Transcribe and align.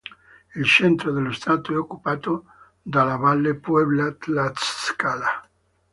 Il 0.55 0.65
centro 0.65 1.11
dello 1.11 1.31
Stato 1.31 1.73
è 1.73 1.77
occupato 1.77 2.45
dalla 2.81 3.17
valle 3.17 3.53
Puebla-Tlaxcala. 3.53 5.47